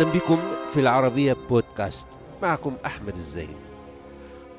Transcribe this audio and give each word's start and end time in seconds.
أهلا 0.00 0.12
بكم 0.12 0.38
في 0.72 0.80
العربية 0.80 1.36
بودكاست. 1.50 2.06
معكم 2.42 2.74
أحمد 2.86 3.14
الزين. 3.14 3.54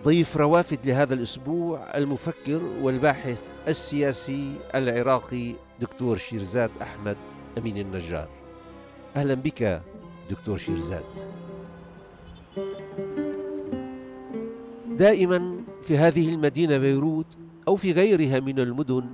ضيف 0.03 0.37
روافد 0.37 0.79
لهذا 0.85 1.13
الأسبوع 1.13 1.97
المفكر 1.97 2.61
والباحث 2.81 3.43
السياسي 3.67 4.55
العراقي 4.75 5.53
دكتور 5.79 6.17
شيرزاد 6.17 6.71
أحمد 6.81 7.17
أمين 7.57 7.77
النجار. 7.77 8.29
أهلا 9.15 9.33
بك 9.33 9.81
دكتور 10.29 10.57
شيرزاد. 10.57 11.03
دائما 14.89 15.57
في 15.81 15.97
هذه 15.97 16.33
المدينة 16.33 16.77
بيروت 16.77 17.37
أو 17.67 17.75
في 17.75 17.91
غيرها 17.91 18.39
من 18.39 18.59
المدن 18.59 19.09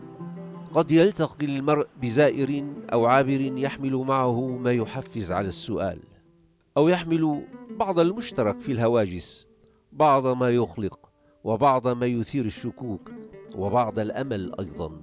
قد 0.71 0.91
يلتقي 0.91 1.46
المرء 1.46 1.88
بزائر 2.02 2.66
أو 2.94 3.05
عابر 3.05 3.41
يحمل 3.41 3.96
معه 3.96 4.48
ما 4.48 4.71
يحفز 4.71 5.32
على 5.32 5.48
السؤال. 5.48 5.99
أو 6.77 6.88
يحمل 6.88 7.45
بعض 7.80 7.99
المشترك 7.99 8.59
في 8.59 8.72
الهواجس 8.72 9.48
بعض 9.91 10.27
ما 10.27 10.49
يخلق 10.49 11.09
وبعض 11.44 11.88
ما 11.88 12.05
يثير 12.05 12.45
الشكوك 12.45 13.12
وبعض 13.55 13.99
الأمل 13.99 14.52
أيضا. 14.59 15.02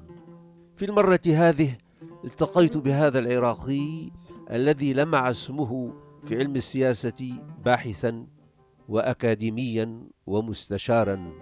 في 0.76 0.84
المرة 0.84 1.20
هذه 1.26 1.76
التقيت 2.24 2.76
بهذا 2.76 3.18
العراقي 3.18 4.10
الذي 4.50 4.92
لمع 4.92 5.30
اسمه 5.30 5.92
في 6.24 6.38
علم 6.38 6.56
السياسة 6.56 7.38
باحثا 7.64 8.26
وأكاديميا 8.88 10.08
ومستشارا. 10.26 11.32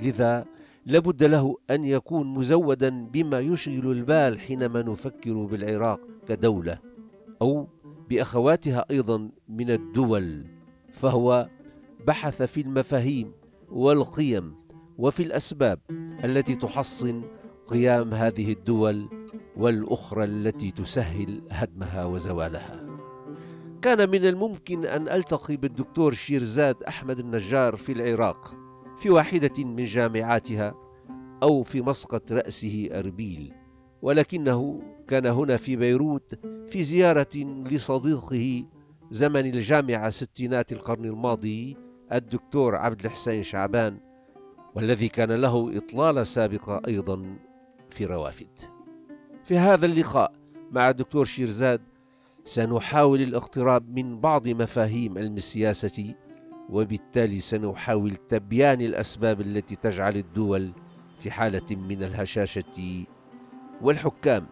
لذا 0.00 0.44
لابد 0.86 1.24
له 1.24 1.56
أن 1.70 1.84
يكون 1.84 2.34
مزودا 2.34 2.88
بما 3.12 3.40
يشغل 3.40 3.90
البال 3.90 4.40
حينما 4.40 4.82
نفكر 4.82 5.44
بالعراق 5.44 6.00
كدولة 6.28 6.78
أو 7.42 7.68
بأخواتها 8.10 8.84
أيضا 8.90 9.30
من 9.48 9.70
الدول 9.70 10.46
فهو 10.92 11.48
بحث 12.06 12.42
في 12.42 12.60
المفاهيم 12.60 13.32
والقيم 13.68 14.54
وفي 14.98 15.22
الأسباب 15.22 15.80
التي 16.24 16.56
تحصن 16.56 17.22
قيام 17.66 18.14
هذه 18.14 18.52
الدول 18.52 19.08
والأخرى 19.56 20.24
التي 20.24 20.70
تسهل 20.70 21.42
هدمها 21.50 22.04
وزوالها. 22.04 22.86
كان 23.82 24.10
من 24.10 24.24
الممكن 24.24 24.84
أن 24.84 25.08
ألتقي 25.08 25.56
بالدكتور 25.56 26.14
شيرزاد 26.14 26.82
أحمد 26.82 27.18
النجار 27.18 27.76
في 27.76 27.92
العراق 27.92 28.54
في 28.98 29.10
واحدة 29.10 29.64
من 29.64 29.84
جامعاتها 29.84 30.74
أو 31.42 31.62
في 31.62 31.82
مسقط 31.82 32.32
رأسه 32.32 32.88
أربيل. 32.92 33.59
ولكنه 34.02 34.82
كان 35.08 35.26
هنا 35.26 35.56
في 35.56 35.76
بيروت 35.76 36.34
في 36.70 36.82
زيارة 36.82 37.36
لصديقه 37.70 38.64
زمن 39.10 39.46
الجامعة 39.46 40.10
ستينات 40.10 40.72
القرن 40.72 41.04
الماضي 41.04 41.76
الدكتور 42.12 42.76
عبد 42.76 43.04
الحسين 43.04 43.42
شعبان 43.42 43.98
والذي 44.74 45.08
كان 45.08 45.32
له 45.32 45.78
إطلالة 45.78 46.22
سابقة 46.22 46.82
أيضا 46.88 47.36
في 47.90 48.04
روافد. 48.04 48.48
في 49.44 49.58
هذا 49.58 49.86
اللقاء 49.86 50.32
مع 50.70 50.90
الدكتور 50.90 51.24
شيرزاد 51.24 51.80
سنحاول 52.44 53.22
الاقتراب 53.22 53.98
من 53.98 54.20
بعض 54.20 54.48
مفاهيم 54.48 55.18
علم 55.18 55.36
السياسة 55.36 56.14
وبالتالي 56.68 57.40
سنحاول 57.40 58.16
تبيان 58.16 58.80
الأسباب 58.80 59.40
التي 59.40 59.76
تجعل 59.76 60.16
الدول 60.16 60.72
في 61.20 61.30
حالة 61.30 61.76
من 61.76 62.02
الهشاشة 62.02 63.04
والحكام 63.82 64.46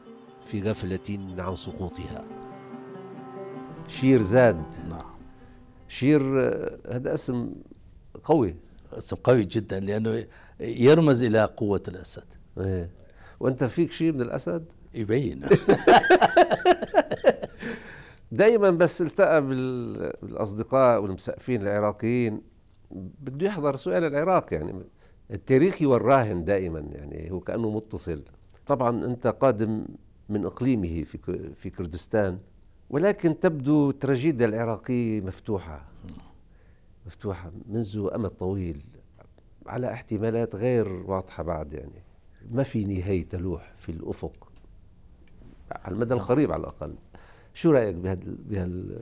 في 0.47 0.63
غفلة 0.63 1.19
عن 1.39 1.57
سقوطها. 1.57 2.25
شير 3.89 4.23
زاد. 4.23 4.63
نعم. 4.89 5.19
شير 5.89 6.23
هذا 6.93 7.15
اسم 7.15 7.53
قوي. 8.25 8.57
اسم 8.93 9.17
قوي 9.17 9.45
جدا 9.45 9.81
لأنه 9.81 10.25
يرمز 10.61 11.23
إلى 11.23 11.45
قوة 11.45 11.83
الأسد. 11.89 12.25
إيه. 12.59 12.91
وأنت 13.41 13.65
فيك 13.65 13.93
شيء 13.93 14.13
من 14.13 14.21
الأسد؟ 14.21 14.65
يبين. 14.95 15.41
دائما 18.33 18.71
بس 18.71 19.03
التقى 19.03 19.47
بالأصدقاء 19.47 21.03
والمسقفين 21.03 21.63
العراقيين. 21.63 22.43
بده 23.21 23.47
يحضر 23.47 23.77
سؤال 23.77 24.05
العراق 24.05 24.55
يعني 24.55 24.83
التاريخي 25.31 25.87
والراهن 25.87 26.45
دائما 26.45 26.81
يعني 26.81 27.31
هو 27.31 27.41
كأنه 27.41 27.71
متصل. 27.71 28.23
طبعا 28.69 29.05
أنت 29.05 29.27
قادم 29.27 29.85
من 30.29 30.45
إقليمه 30.45 31.05
في 31.05 31.19
في 31.55 31.71
كردستان 31.71 32.39
ولكن 32.91 33.41
تبدو 33.41 33.91
التراجيديا 33.91 34.47
العراقيه 34.47 35.21
مفتوحة 35.21 35.85
مفتوحة 37.07 37.51
منذ 37.69 38.09
أمد 38.15 38.31
طويل 38.31 38.85
على 39.67 39.93
احتمالات 39.93 40.55
غير 40.57 40.89
واضحة 40.89 41.43
بعد 41.43 41.73
يعني 41.73 42.03
ما 42.51 42.63
في 42.63 42.85
نهاية 42.85 43.29
تلوح 43.29 43.73
في 43.79 43.93
الأفق 43.93 44.49
على 45.73 45.95
المدى 45.95 46.15
القريب 46.15 46.53
على 46.53 46.61
الأقل 46.61 46.95
شو 47.55 47.71
رأيك 47.71 47.95
بهال 47.95 48.37
بهال 48.51 49.01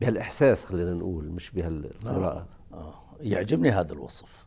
بهالإحساس 0.00 0.64
خلينا 0.64 0.94
نقول 0.94 1.24
مش 1.24 1.50
بهالقراءة 1.50 2.46
آه. 2.72 2.76
آه. 2.76 2.94
يعجبني 3.20 3.70
هذا 3.70 3.92
الوصف 3.92 4.46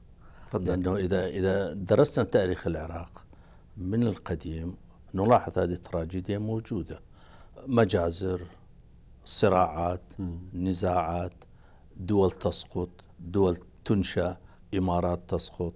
فضل. 0.51 0.65
لأنه 0.65 0.95
إذا 0.95 1.27
إذا 1.27 1.73
درسنا 1.73 2.25
تاريخ 2.25 2.67
العراق 2.67 3.24
من 3.77 4.03
القديم 4.03 4.75
نلاحظ 5.13 5.59
هذه 5.59 5.73
التراجيديا 5.73 6.37
موجودة. 6.37 6.99
مجازر 7.67 8.41
صراعات 9.25 10.01
م. 10.19 10.37
نزاعات 10.53 11.33
دول 11.97 12.31
تسقط 12.31 12.89
دول 13.19 13.57
تنشأ 13.85 14.37
إمارات 14.77 15.19
تسقط 15.27 15.73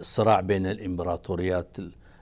الصراع 0.00 0.40
بين 0.40 0.66
الإمبراطوريات 0.66 1.76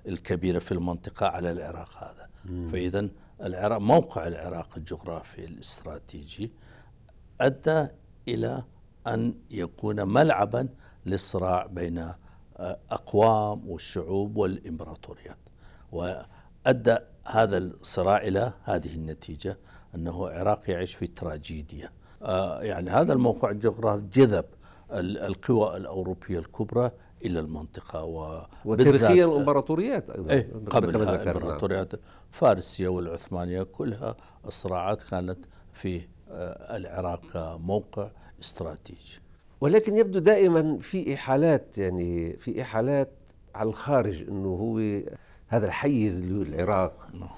الكبيرة 0.08 0.58
في 0.58 0.72
المنطقة 0.72 1.26
على 1.26 1.52
العراق 1.52 1.98
هذا. 2.04 2.28
فإذا 2.68 3.08
العراق 3.42 3.78
موقع 3.78 4.26
العراق 4.26 4.68
الجغرافي 4.76 5.44
الاستراتيجي 5.44 6.50
أدى 7.40 7.86
إلى 8.28 8.64
أن 9.06 9.34
يكون 9.50 10.08
ملعبا 10.08 10.68
للصراع 11.06 11.66
بين 11.66 12.12
آه، 12.62 12.78
أقوام 12.90 13.68
والشعوب 13.68 14.36
والإمبراطوريات. 14.36 15.38
وأدى 15.92 16.96
هذا 17.26 17.58
الصراع 17.58 18.16
إلى 18.16 18.52
هذه 18.64 18.94
النتيجة 18.94 19.58
أنه 19.94 20.26
العراق 20.26 20.70
يعيش 20.70 20.94
في 20.94 21.06
تراجيديا 21.06 21.90
آه، 22.22 22.62
يعني 22.62 22.90
هذا 22.90 23.12
الموقع 23.12 23.50
الجغرافي 23.50 24.06
جذب 24.12 24.44
القوى 24.92 25.76
الأوروبية 25.76 26.38
الكبرى 26.38 26.90
إلى 27.24 27.40
المنطقة 27.40 28.04
و 28.04 28.42
وتاريخيا 28.64 29.24
الإمبراطوريات 29.24 30.10
أيضا 30.10 30.30
إيه 30.30 30.52
قبل 30.70 31.02
الإمبراطوريات 31.02 31.92
فارسيه 32.30 32.88
والعثمانية 32.88 33.62
كلها 33.62 34.16
الصراعات 34.46 35.02
كانت 35.02 35.38
في 35.72 36.00
آه، 36.30 36.76
العراق 36.76 37.20
كموقع 37.32 38.10
استراتيجي. 38.40 39.21
ولكن 39.62 39.96
يبدو 39.96 40.18
دائما 40.18 40.78
في 40.78 41.14
إحالات 41.14 41.78
يعني 41.78 42.36
في 42.36 42.62
إحالات 42.62 43.12
على 43.54 43.68
الخارج 43.68 44.28
إنه 44.28 44.48
هو 44.48 45.00
هذا 45.48 45.66
الحيز 45.66 46.18
اللي 46.18 46.38
هو 46.38 46.42
العراق 46.42 47.08
نعم. 47.14 47.28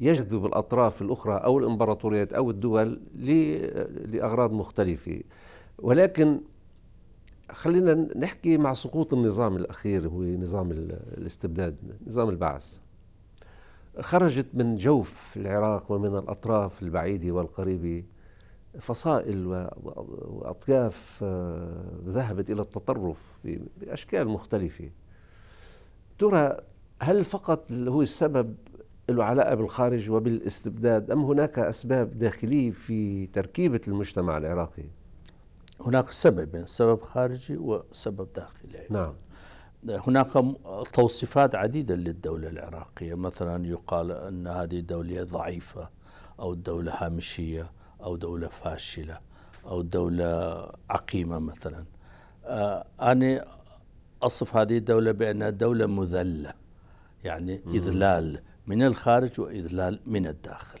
يجذب 0.00 0.46
الأطراف 0.46 1.02
الأخرى 1.02 1.34
أو 1.34 1.58
الإمبراطوريات 1.58 2.32
أو 2.32 2.50
الدول 2.50 3.00
لأغراض 4.06 4.52
مختلفة. 4.52 5.20
ولكن 5.78 6.40
خلينا 7.50 8.08
نحكي 8.16 8.56
مع 8.56 8.74
سقوط 8.74 9.14
النظام 9.14 9.56
الأخير 9.56 10.08
هو 10.08 10.22
نظام 10.22 10.70
الاستبداد 11.18 11.76
نظام 12.06 12.28
البعث. 12.28 12.78
خرجت 14.00 14.46
من 14.54 14.76
جوف 14.76 15.36
العراق 15.36 15.92
ومن 15.92 16.18
الأطراف 16.18 16.82
البعيدة 16.82 17.32
والقريبة 17.32 18.04
فصائل 18.80 19.46
وأطياف 20.26 21.20
آه، 21.22 21.82
ذهبت 22.06 22.50
إلى 22.50 22.60
التطرف 22.60 23.16
بأشكال 23.80 24.28
مختلفة. 24.28 24.90
ترى 26.18 26.56
هل 27.02 27.24
فقط 27.24 27.72
هو 27.72 28.02
السبب 28.02 28.56
له 29.08 29.24
علاقة 29.24 29.54
بالخارج 29.54 30.10
وبالاستبداد 30.10 31.10
أم 31.10 31.24
هناك 31.24 31.58
أسباب 31.58 32.18
داخلية 32.18 32.70
في 32.70 33.26
تركيبة 33.26 33.80
المجتمع 33.88 34.38
العراقي؟ 34.38 34.84
هناك 35.80 36.12
سببين 36.12 36.66
سبب 36.66 37.00
خارجي 37.00 37.56
وسبب 37.56 38.28
داخلي. 38.36 38.86
نعم. 38.90 39.12
هناك 39.88 40.26
توصيفات 40.92 41.54
عديدة 41.54 41.94
للدولة 41.94 42.48
العراقية. 42.48 43.14
مثلا 43.14 43.66
يقال 43.66 44.12
أن 44.12 44.46
هذه 44.46 44.80
دولة 44.80 45.24
ضعيفة 45.24 45.88
أو 46.40 46.54
دولة 46.54 46.92
هامشية. 46.94 47.70
أو 48.02 48.16
دولة 48.16 48.48
فاشلة 48.48 49.18
أو 49.66 49.82
دولة 49.82 50.66
عقيمة 50.90 51.38
مثلا. 51.38 51.84
آه، 52.44 52.86
أنا 53.00 53.44
أصف 54.22 54.56
هذه 54.56 54.76
الدولة 54.78 55.12
بأنها 55.12 55.50
دولة 55.50 55.86
مذلة 55.86 56.52
يعني 57.24 57.60
إذلال 57.66 58.40
من 58.66 58.82
الخارج 58.82 59.40
وإذلال 59.40 60.00
من 60.06 60.26
الداخل. 60.26 60.80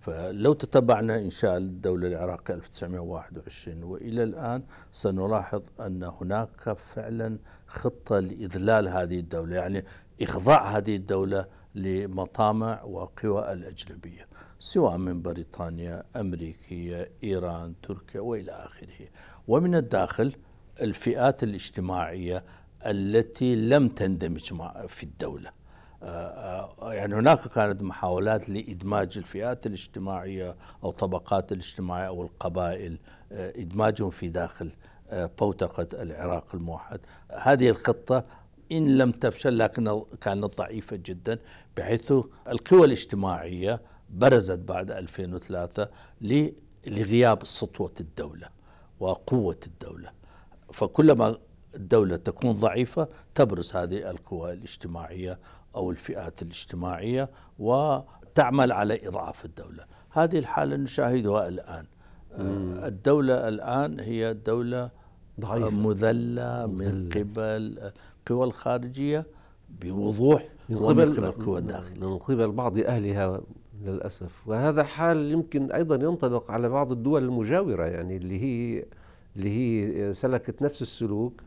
فلو 0.00 0.52
تتبعنا 0.52 1.18
إنشاء 1.18 1.56
الدولة 1.56 2.08
العراقية 2.08 2.54
1921 2.54 3.82
وإلى 3.82 4.22
الآن 4.22 4.62
سنلاحظ 4.92 5.62
أن 5.80 6.02
هناك 6.20 6.72
فعلا 6.72 7.38
خطة 7.66 8.18
لإذلال 8.18 8.88
هذه 8.88 9.18
الدولة 9.18 9.56
يعني 9.56 9.84
إخضاع 10.22 10.76
هذه 10.76 10.96
الدولة 10.96 11.46
لمطامع 11.74 12.82
وقوى 12.82 13.52
الأجنبية. 13.52 14.27
سواء 14.58 14.96
من 14.96 15.22
بريطانيا 15.22 16.02
أمريكية 16.16 17.10
إيران 17.24 17.74
تركيا 17.82 18.20
وإلى 18.20 18.52
آخره. 18.52 19.08
ومن 19.48 19.74
الداخل 19.74 20.32
الفئات 20.80 21.42
الاجتماعية 21.42 22.44
التي 22.86 23.56
لم 23.56 23.88
تندمج 23.88 24.52
في 24.88 25.02
الدولة. 25.02 25.50
آه، 26.02 26.74
آه، 26.82 26.94
يعني 26.94 27.14
هناك 27.14 27.48
كانت 27.48 27.82
محاولات 27.82 28.48
لإدماج 28.48 29.18
الفئات 29.18 29.66
الاجتماعية 29.66 30.56
أو 30.84 30.90
طبقات 30.90 31.52
الاجتماعية 31.52 32.06
أو 32.06 32.22
القبائل 32.22 32.98
آه، 33.32 33.52
إدماجهم 33.56 34.10
في 34.10 34.28
داخل 34.28 34.70
بوتقة 35.12 36.02
العراق 36.02 36.54
الموحد. 36.54 37.00
هذه 37.30 37.68
الخطة 37.68 38.24
إن 38.72 38.98
لم 38.98 39.12
تفشل 39.12 39.58
لكن 39.58 40.02
كانت 40.20 40.58
ضعيفة 40.58 40.96
جدا 40.96 41.38
بحيث 41.76 42.12
القوى 42.48 42.84
الاجتماعية 42.84 43.80
برزت 44.10 44.58
بعد 44.58 44.90
2003 44.90 45.88
لغياب 46.86 47.44
سطوة 47.44 47.92
الدولة 48.00 48.48
وقوة 49.00 49.58
الدولة. 49.66 50.10
فكلما 50.72 51.38
الدولة 51.74 52.16
تكون 52.16 52.52
ضعيفة 52.52 53.08
تبرز 53.34 53.76
هذه 53.76 54.10
القوى 54.10 54.52
الاجتماعية 54.52 55.38
أو 55.74 55.90
الفئات 55.90 56.42
الاجتماعية 56.42 57.30
وتعمل 57.58 58.72
على 58.72 59.08
إضعاف 59.08 59.44
الدولة. 59.44 59.84
هذه 60.10 60.38
الحالة 60.38 60.76
نشاهدها 60.76 61.48
الآن. 61.48 61.86
مم. 62.38 62.80
الدولة 62.84 63.48
الآن 63.48 64.00
هي 64.00 64.34
دولة 64.34 64.90
ضعيفة. 65.40 65.70
مذلة 65.70 66.66
من 66.66 67.08
قبل 67.08 67.92
القوى 68.28 68.46
الخارجية 68.46 69.26
بوضوح 69.82 70.48
من 70.68 70.78
قبل 70.78 71.24
القوى 71.24 71.58
الداخلية 71.58 72.06
من 72.06 72.18
قبل 72.18 72.52
بعض 72.52 72.78
أهلها 72.78 73.40
للأسف 73.84 74.48
وهذا 74.48 74.84
حال 74.84 75.32
يمكن 75.32 75.72
أيضا 75.72 75.94
ينطبق 75.94 76.50
على 76.50 76.68
بعض 76.68 76.92
الدول 76.92 77.24
المجاورة 77.24 77.84
يعني 77.84 78.16
اللي 78.16 78.42
هي 78.42 78.84
اللي 79.36 79.50
هي 79.50 80.14
سلكت 80.14 80.62
نفس 80.62 80.82
السلوك 80.82 81.42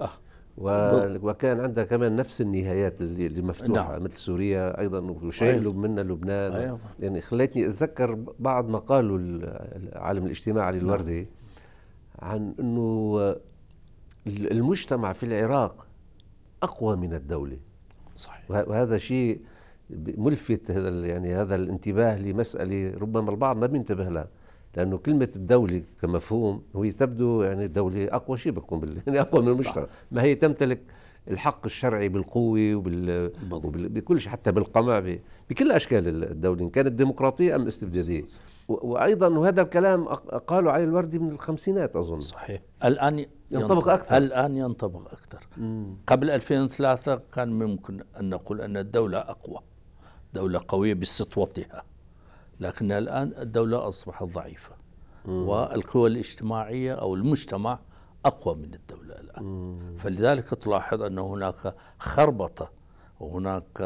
آه. 0.00 0.10
وكان 0.58 1.60
عندها 1.60 1.84
كمان 1.84 2.16
نفس 2.16 2.40
النهايات 2.40 3.00
اللي 3.00 3.42
مفتوحة 3.42 3.92
نعم. 3.92 4.04
مثل 4.04 4.16
سوريا 4.16 4.80
أيضا 4.80 5.00
وشيء 5.00 5.54
أيضا. 5.54 5.72
منا 5.72 6.00
لبنان 6.00 6.52
أيضا. 6.52 6.78
يعني 7.00 7.20
خليتني 7.20 7.66
أتذكر 7.66 8.18
بعض 8.38 8.68
ما 8.68 8.78
قاله 8.78 9.16
العالم 9.76 10.24
الاجتماعي 10.24 10.78
الوردي 10.78 11.20
نعم. 11.20 11.26
عن 12.30 12.54
إنه 12.60 13.36
المجتمع 14.26 15.12
في 15.12 15.26
العراق 15.26 15.86
أقوى 16.62 16.96
من 16.96 17.14
الدولة 17.14 17.58
صحيح 18.16 18.50
وهذا 18.50 18.98
شيء 18.98 19.40
ملفت 19.90 20.70
هذا 20.70 21.06
يعني 21.06 21.34
هذا 21.34 21.54
الانتباه 21.54 22.18
لمسألة 22.18 22.98
ربما 22.98 23.30
البعض 23.30 23.56
ما 23.56 23.66
بينتبه 23.66 24.08
لها. 24.08 24.28
لأنه 24.76 24.98
كلمة 24.98 25.28
الدولة 25.36 25.82
كمفهوم 26.02 26.62
هي 26.76 26.92
تبدو 26.92 27.42
يعني 27.42 27.64
الدولة 27.64 28.04
أقوى 28.04 28.38
شيء 28.38 28.52
بتكون 28.52 28.80
بال... 28.80 28.98
يعني 29.06 29.20
أقوى 29.20 29.42
من 29.42 29.48
المجتمع. 29.48 29.86
ما 30.12 30.22
هي 30.22 30.34
تمتلك 30.34 30.80
الحق 31.30 31.64
الشرعي 31.64 32.08
بالقوة 32.08 32.74
وبال... 32.74 33.30
وبال... 33.52 33.88
بكل 33.88 34.20
شيء 34.20 34.32
حتى 34.32 34.52
بالقمع 34.52 34.98
ب... 34.98 35.18
بكل 35.50 35.72
أشكال 35.72 36.24
الدولة 36.24 36.62
إن 36.62 36.70
كانت 36.70 36.92
ديمقراطية 36.92 37.56
أم 37.56 37.66
استبدادية. 37.66 38.24
و... 38.68 38.92
وأيضا 38.92 39.28
وهذا 39.28 39.62
الكلام 39.62 40.04
قالوا 40.46 40.72
علي 40.72 40.84
الوردي 40.84 41.18
من 41.18 41.30
الخمسينات 41.30 41.96
أظن. 41.96 42.20
صحيح. 42.20 42.60
الآن 42.84 43.18
ينطبق, 43.18 43.72
ينطبق. 43.72 43.88
أكثر. 43.88 44.16
الآن 44.16 44.56
ينطبق 44.56 45.12
أكثر. 45.12 45.46
مم. 45.56 45.96
قبل 46.06 46.30
2003 46.30 47.20
كان 47.32 47.48
ممكن 47.48 48.00
أن 48.20 48.30
نقول 48.30 48.60
أن 48.60 48.76
الدولة 48.76 49.18
أقوى. 49.18 49.58
دولة 50.34 50.60
قوية 50.68 50.94
بسطوتها 50.94 51.84
لكن 52.60 52.92
الآن 52.92 53.32
الدولة 53.38 53.88
أصبحت 53.88 54.24
ضعيفة 54.24 54.74
مم. 55.24 55.48
والقوى 55.48 56.08
الاجتماعية 56.10 56.94
أو 56.94 57.14
المجتمع 57.14 57.78
أقوى 58.24 58.54
من 58.54 58.74
الدولة 58.74 59.14
الآن. 59.20 59.44
مم. 59.44 59.96
فلذلك 59.98 60.48
تلاحظ 60.48 61.02
أن 61.02 61.18
هناك 61.18 61.74
خربطة 61.98 62.70
وهناك 63.20 63.80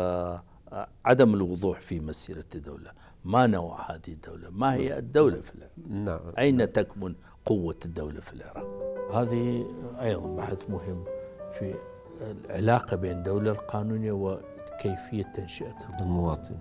عدم 1.04 1.34
الوضوح 1.34 1.80
في 1.80 2.00
مسيرة 2.00 2.44
الدولة. 2.54 2.90
ما 3.24 3.46
نوع 3.46 3.90
هذه 3.90 4.08
الدولة؟ 4.08 4.50
ما 4.50 4.74
هي 4.74 4.98
الدولة 4.98 5.40
في 5.40 5.54
العراق؟ 5.54 5.72
نعم. 5.88 6.20
أين 6.38 6.72
تكمن 6.72 7.14
قوة 7.46 7.76
الدولة 7.84 8.20
في 8.20 8.32
العراق؟ 8.32 8.66
هذه 9.14 9.66
أيضا 10.00 10.36
بحث 10.36 10.70
مهم 10.70 11.04
في 11.58 11.74
العلاقة 12.20 12.96
بين 12.96 13.18
الدولة 13.18 13.50
القانونية 13.50 14.12
وكيفية 14.80 15.22
تنشئة 15.22 15.76
المواطن. 16.00 16.56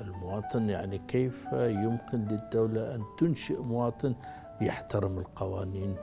المواطن. 0.00 0.70
يعني 0.70 0.98
كيف 1.08 1.46
يمكن 1.52 2.24
للدولة 2.24 2.94
أن 2.94 3.02
تنشئ 3.18 3.60
مواطن 3.60 4.14
يحترم 4.60 5.18
القوانين 5.18 5.96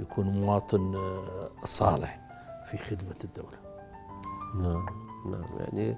يكون 0.00 0.26
مواطن 0.26 0.94
آه، 0.94 1.50
صالح 1.64 2.20
في 2.66 2.78
خدمة 2.78 3.16
الدولة. 3.24 3.58
نعم 4.54 4.86
نعم. 5.26 5.44
يعني 5.58 5.96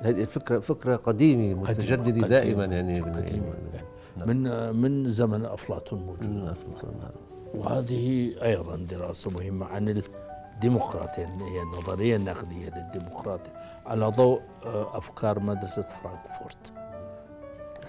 هذه 0.00 0.22
الفكرة 0.22 0.58
فكرة 0.58 0.96
قديمة 0.96 1.60
متجددة 1.60 2.10
قديمة 2.10 2.28
دائما 2.28 2.64
يعني 2.64 3.00
قديمة. 3.00 3.54
نعم. 4.16 4.28
من 4.28 4.76
من 4.76 5.08
زمن 5.08 5.44
أفلاطون 5.44 6.00
موجود. 6.00 6.48
أفلاطون 6.48 6.94
نعم. 7.00 7.10
وهذه 7.54 8.34
أيضا 8.42 8.76
دراسة 8.76 9.30
مهمة 9.30 9.66
عن 9.66 9.88
الديمقراطية 10.62 11.26
هي 11.26 11.62
النظرية 11.62 12.16
النقدية 12.16 12.70
للديمقراطية 12.70 13.52
على 13.86 14.06
ضوء 14.06 14.42
آه، 14.66 14.98
أفكار 14.98 15.40
مدرسة 15.40 15.82
فرانكفورت 15.82 16.72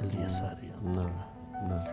اليسارية. 0.02 0.76
نعم 0.84 1.12
نعم. 1.54 1.84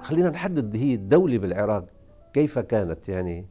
خلينا 0.00 0.30
نحدد 0.30 0.76
هي 0.76 0.94
الدولة 0.94 1.38
بالعراق 1.38 1.84
كيف 2.32 2.58
كانت 2.58 3.08
يعني؟ 3.08 3.46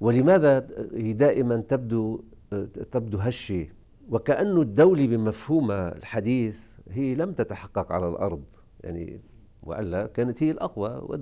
ولماذا 0.00 0.68
هي 0.94 1.12
دائما 1.12 1.56
تبدو 1.68 2.20
تبدو 2.92 3.18
هشة؟ 3.18 3.66
وكأنه 4.10 4.62
الدولة 4.62 5.06
بمفهومها 5.06 5.96
الحديث 5.96 6.60
هي 6.90 7.14
لم 7.14 7.32
تتحقق 7.32 7.92
على 7.92 8.08
الأرض 8.08 8.44
يعني 8.84 9.20
وألا 9.62 10.06
كانت 10.06 10.42
هي 10.42 10.50
الأقوى 10.50 11.20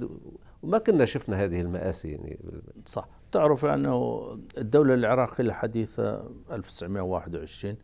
وما 0.63 0.79
كنا 0.79 1.05
شفنا 1.05 1.45
هذه 1.45 1.61
المآسي 1.61 2.09
يعني. 2.09 2.39
صح. 2.87 3.09
تعرف 3.35 3.65
أنه 3.65 4.27
الدولة 4.59 4.95
العراقية 4.95 5.45
الحديثة 5.45 6.31
1921 6.51 7.77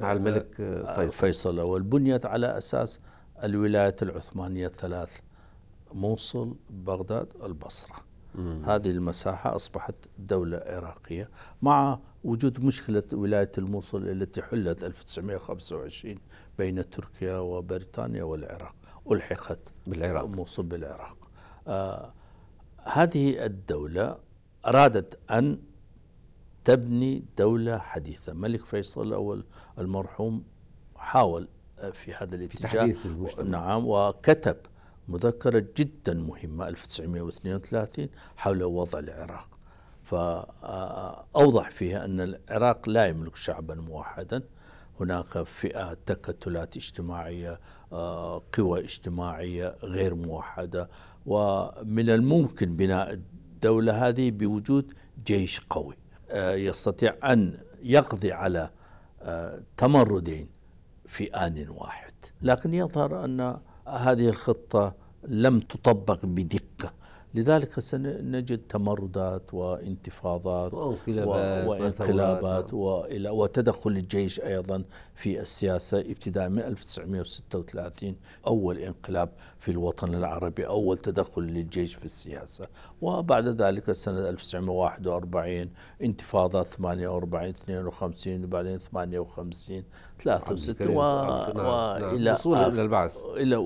مع 0.00 0.12
الملك 0.12 0.54
فيصل. 0.56 1.10
فيصل 1.10 1.60
والبنيت 1.60 2.26
على 2.26 2.58
أساس 2.58 3.00
الولايات 3.44 4.02
العثمانية 4.02 4.66
الثلاث 4.66 5.20
موصل 5.92 6.54
بغداد 6.70 7.28
البصرة. 7.44 7.94
مم. 8.34 8.62
هذه 8.64 8.90
المساحة 8.90 9.54
أصبحت 9.54 9.94
دولة 10.18 10.62
عراقية 10.66 11.30
مع 11.62 11.98
وجود 12.24 12.64
مشكلة 12.64 13.02
ولاية 13.12 13.52
الموصل 13.58 14.08
التي 14.08 14.42
حلت 14.42 14.84
1925 14.84 16.18
بين 16.58 16.90
تركيا 16.90 17.38
وبريطانيا 17.38 18.22
والعراق. 18.22 18.74
ألحقت 19.12 19.58
بالعراق. 19.86 20.24
موصل 20.24 20.62
بالعراق. 20.62 21.16
آه 21.68 22.12
هذه 22.84 23.44
الدولة 23.44 24.25
أرادت 24.66 25.18
أن 25.30 25.58
تبني 26.64 27.24
دولة 27.38 27.78
حديثة. 27.78 28.32
ملك 28.32 28.64
فيصل 28.64 29.06
الأول 29.06 29.44
المرحوم 29.78 30.44
حاول 30.96 31.48
في 31.92 32.14
هذا 32.14 32.36
الاتجاه. 32.36 32.92
في 32.92 33.42
نعم 33.44 33.82
وكتب 33.86 34.56
مذكرة 35.08 35.66
جدا 35.76 36.14
مهمة 36.14 36.68
1932 36.68 38.08
حول 38.36 38.62
وضع 38.62 38.98
العراق. 38.98 39.48
فأوضح 40.02 41.70
فيها 41.70 42.04
أن 42.04 42.20
العراق 42.20 42.88
لا 42.88 43.06
يملك 43.06 43.36
شعبا 43.36 43.74
موحدا. 43.74 44.42
هناك 45.00 45.42
فئات 45.42 45.98
تكتلات 46.06 46.76
اجتماعية 46.76 47.60
قوى 48.52 48.80
اجتماعية 48.84 49.76
غير 49.82 50.14
موحدة. 50.14 50.88
ومن 51.26 52.10
الممكن 52.10 52.76
بناء 52.76 53.20
الدولة 53.66 54.08
هذه 54.08 54.30
بوجود 54.30 54.92
جيش 55.26 55.60
قوي. 55.70 55.94
يستطيع 56.34 57.14
أن 57.24 57.58
يقضي 57.82 58.32
على 58.32 58.70
تمردين 59.76 60.48
في 61.06 61.34
آن 61.34 61.68
واحد. 61.68 62.12
لكن 62.42 62.74
يظهر 62.74 63.24
أن 63.24 63.58
هذه 63.88 64.28
الخطة 64.28 64.94
لم 65.28 65.60
تطبق 65.60 66.26
بدقة. 66.26 66.92
لذلك 67.36 67.80
سنجد 67.80 68.58
تمردات 68.68 69.54
وانتفاضات 69.54 70.74
وانقلابات, 70.74 71.66
وانقلابات 71.68 72.74
وإلى 72.74 73.30
وتدخل 73.30 73.90
الجيش 73.90 74.40
أيضا 74.40 74.84
في 75.14 75.40
السياسة 75.40 76.00
ابتداء 76.00 76.48
من 76.48 76.58
1936 76.58 78.16
أول 78.46 78.78
انقلاب 78.78 79.28
في 79.58 79.70
الوطن 79.70 80.14
العربي 80.14 80.66
أول 80.66 80.98
تدخل 80.98 81.42
للجيش 81.42 81.94
في 81.94 82.04
السياسة. 82.04 82.66
وبعد 83.02 83.48
ذلك 83.48 83.92
سنة 83.92 84.28
1941 84.28 85.70
انتفاضات 86.02 86.68
48 86.68 87.48
52 87.48 88.44
وبعدين 88.44 88.78
58 88.78 89.82
63 90.22 90.88
و... 90.88 91.00
وإلى 91.00 92.36
إلى 92.46 92.82
البعث. 92.82 93.16
إلى 93.36 93.56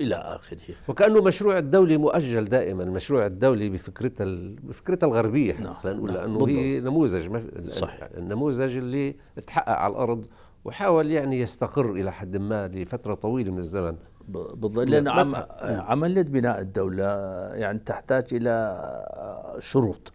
إلى 0.00 0.14
آخره. 0.14 0.74
وكأنه 0.88 1.22
مشروع 1.22 1.58
الدولي 1.58 1.96
مؤجل 1.96 2.44
دائما 2.44 2.84
المشروع 3.18 3.26
الدولي 3.26 3.68
بفكرتها 3.68 4.26
بفكرتها 4.62 5.06
الغربية 5.06 5.54
نعم. 5.60 5.74
خلينا 5.74 5.98
نقول 5.98 6.12
نعم. 6.12 6.20
لأنه 6.20 6.48
هي 6.48 6.80
نموذج 6.80 7.40
صح. 7.68 7.98
النموذج 8.16 8.76
اللي 8.76 9.16
تحقق 9.46 9.76
على 9.78 9.90
الأرض 9.90 10.26
وحاول 10.64 11.10
يعني 11.10 11.40
يستقر 11.40 11.92
إلى 11.92 12.12
حد 12.12 12.36
ما 12.36 12.68
لفترة 12.68 13.14
طويلة 13.14 13.52
من 13.52 13.58
الزمن 13.58 13.96
بالضبط 14.28 14.78
لأن 14.78 15.08
عم 15.08 15.34
عملية 15.62 16.22
بناء 16.22 16.60
الدولة 16.60 17.04
يعني 17.54 17.78
تحتاج 17.78 18.24
إلى 18.32 18.84
شروط 19.58 20.12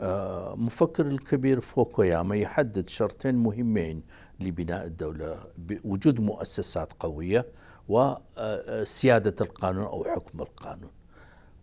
آه، 0.00 0.54
مفكر 0.56 1.06
الكبير 1.06 1.60
فوكوياما 1.60 2.36
يحدد 2.36 2.88
شرطين 2.88 3.34
مهمين 3.34 4.02
لبناء 4.40 4.84
الدولة 4.84 5.36
وجود 5.84 6.20
مؤسسات 6.20 6.92
قوية 7.00 7.46
وسيادة 7.88 9.34
القانون 9.40 9.84
أو 9.84 10.04
حكم 10.04 10.40
القانون 10.40 10.90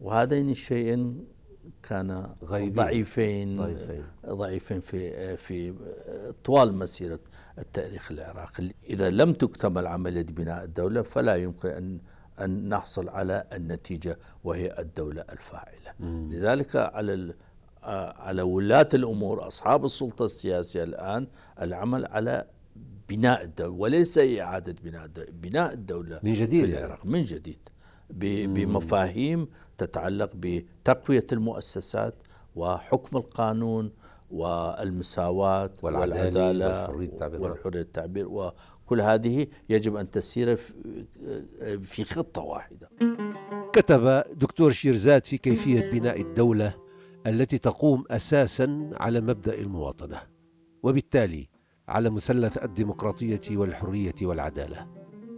وهذين 0.04 0.50
الشيئين 0.50 1.26
كان 1.84 2.30
ضعيفين 2.44 3.56
ضعيفين 3.56 4.04
ضعيفين 4.26 4.80
في 4.80 5.38
في 5.38 5.74
طوال 6.44 6.76
مسيرة 6.78 7.20
التاريخ 7.60 8.12
العراقي، 8.12 8.72
إذا 8.90 9.10
لم 9.10 9.34
تكتمل 9.34 9.88
عملية 9.88 10.22
بناء 10.24 10.64
الدولة 10.64 11.02
فلا 11.02 11.36
يمكن 11.36 11.70
أن 11.70 12.00
أن 12.42 12.70
نحصل 12.70 13.10
على 13.10 13.44
النتيجة 13.54 14.18
وهي 14.44 14.80
الدولة 14.80 15.26
الفاعلة. 15.32 15.94
مم. 16.00 16.30
لذلك 16.32 16.76
على 16.76 17.34
على 18.28 18.42
ولاة 18.42 18.90
الأمور 18.94 19.48
أصحاب 19.48 19.86
السلطة 19.86 20.26
السياسية 20.26 20.84
الآن 20.84 21.28
العمل 21.62 22.06
على 22.06 22.46
بناء 23.10 23.44
الدولة 23.44 23.80
وليس 23.80 24.18
إعادة 24.18 24.76
بناء 24.84 25.06
الدولة، 25.06 25.28
بناء 25.32 25.74
الدولة 25.74 26.20
من 26.24 26.34
جديد 26.34 26.66
في 26.66 26.72
العراق 26.72 27.00
يعني. 27.00 27.12
من 27.12 27.22
جديد 27.22 27.70
بمفاهيم 28.18 29.48
تتعلق 29.78 30.32
بتقوية 30.36 31.28
المؤسسات 31.32 32.16
وحكم 32.56 33.18
القانون 33.18 33.92
والمساواة 34.32 35.72
والعدالة 35.82 36.90
والحرية 37.40 37.82
التعبير 37.82 38.28
وكل 38.28 39.02
هذه 39.02 39.48
يجب 39.70 39.96
أن 39.96 40.12
تسير 40.12 40.56
في 41.82 42.04
خطة 42.04 42.42
واحدة. 42.42 42.90
كتب 43.74 44.24
دكتور 44.34 44.72
شيرزاد 44.72 45.26
في 45.26 45.38
كيفية 45.38 45.92
بناء 45.92 46.22
الدولة 46.22 46.74
التي 47.28 47.58
تقوم 47.58 48.04
أساسا 48.12 48.90
على 48.94 49.22
مبدأ 49.22 49.60
المواطنة 49.60 50.22
وبالتالي 50.84 51.48
على 51.88 52.10
مثلث 52.10 52.64
الديمقراطية 52.64 53.58
والحرية 53.58 54.16
والعدالة 54.22 54.88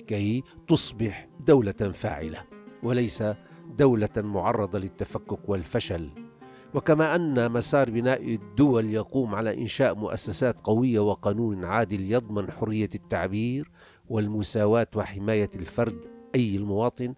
كي 0.07 0.43
تصبح 0.67 1.27
دولة 1.47 1.71
فاعلة. 1.71 2.54
وليس 2.83 3.23
دولة 3.77 4.09
معرضة 4.17 4.79
للتفكك 4.79 5.49
والفشل. 5.49 6.09
وكما 6.73 7.15
أن 7.15 7.51
مسار 7.51 7.89
بناء 7.89 8.33
الدول 8.33 8.89
يقوم 8.89 9.35
على 9.35 9.61
إنشاء 9.61 9.95
مؤسسات 9.95 10.61
قوية 10.61 10.99
وقانون 10.99 11.65
عادل 11.65 12.11
يضمن 12.11 12.51
حرية 12.51 12.89
التعبير 12.95 13.71
والمساواة 14.09 14.87
وحماية 14.95 15.49
الفرد 15.55 16.05
أي 16.35 16.55
المواطن. 16.55 17.13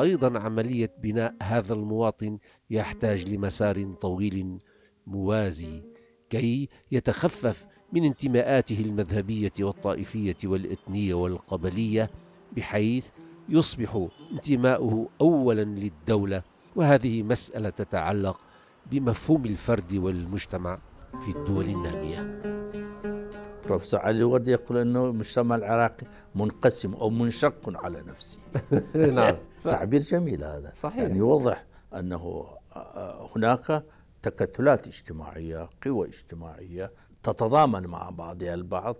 أيضا 0.00 0.38
عملية 0.38 0.94
بناء 1.02 1.34
هذا 1.42 1.74
المواطن 1.74 2.38
يحتاج 2.70 3.28
لمسار 3.28 3.94
طويل 4.00 4.58
موازي 5.06 5.82
كي 6.30 6.68
يتخفف 6.92 7.66
من 7.92 8.04
انتماءاته 8.04 8.80
المذهبية 8.80 9.52
والطائفية 9.60 10.36
والإثنية 10.44 11.14
والقبلية 11.14 12.10
بحيث 12.56 13.08
يصبح 13.48 14.06
انتماؤه 14.32 15.08
اولا 15.20 15.64
للدولة 15.64 16.42
وهذه 16.76 17.22
مسألة 17.22 17.70
تتعلق 17.70 18.40
بمفهوم 18.90 19.44
الفرد 19.44 19.92
والمجتمع 19.92 20.78
في 21.20 21.30
الدول 21.30 21.64
النامية. 21.64 22.42
بروفيسور 23.64 24.00
علي 24.00 24.18
الوردي 24.18 24.50
يقول 24.50 24.78
أنه 24.78 25.04
المجتمع 25.04 25.56
العراقي 25.56 26.06
منقسم 26.34 26.94
أو 26.94 27.10
منشق 27.10 27.84
على 27.84 28.00
نفسه. 28.00 28.38
نعم. 28.94 29.34
تعبير 29.64 30.00
جميل 30.00 30.44
هذا. 30.44 30.72
صحيح. 30.74 30.98
يعني 30.98 31.18
يوضح 31.18 31.64
أنه 31.94 32.46
هناك 33.36 33.84
تكتلات 34.22 34.86
اجتماعية 34.86 35.68
قوى 35.86 36.08
اجتماعية 36.08 36.92
تتضامن 37.22 37.86
مع 37.86 38.10
بعضها 38.10 38.54
البعض 38.54 38.96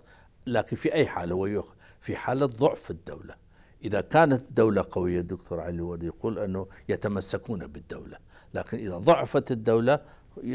لكن 0.47 0.77
في 0.77 0.95
أي 0.95 1.07
حاله 1.07 1.65
في 2.01 2.17
حاله 2.17 2.47
ضعف 2.47 2.91
الدولة. 2.91 3.42
إذا 3.85 4.01
كانت 4.01 4.43
الدولة 4.43 4.85
قوية 4.91 5.21
الدكتور 5.21 5.61
علي 5.61 5.77
الورد 5.77 6.03
يقول 6.03 6.39
أنه 6.39 6.67
يتمسكون 6.89 7.67
بالدولة 7.67 8.19
لكن 8.55 8.79
إذا 8.79 8.99
ضعفت 8.99 9.53
الدولة 9.53 10.01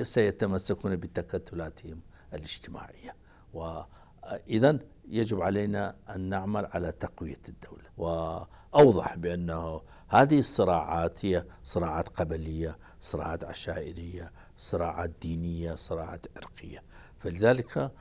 سيتمسكون 0.01 0.95
بتكتلاتهم 0.95 2.01
الاجتماعية. 2.33 3.15
وإذا 3.53 4.79
يجب 5.09 5.41
علينا 5.41 5.95
أن 6.15 6.21
نعمل 6.21 6.65
على 6.65 6.91
تقوية 6.91 7.41
الدولة. 7.49 7.83
وأوضح 7.97 9.15
بأنه 9.15 9.81
هذه 10.07 10.39
الصراعات 10.39 11.25
هي 11.25 11.45
صراعات 11.63 12.07
قبلية 12.09 12.77
صراعات 13.01 13.43
عشائرية 13.43 14.31
صراعات 14.57 15.11
دينية 15.21 15.75
صراعات 15.75 16.25
عرقية. 16.35 16.83
فلذلك 17.19 17.91